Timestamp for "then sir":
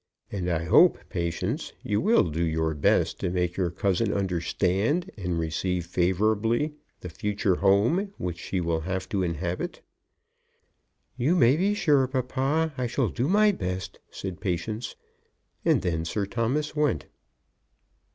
15.83-16.25